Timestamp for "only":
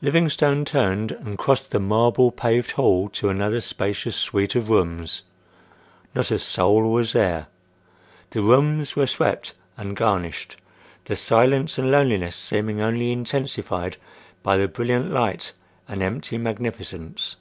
12.80-13.12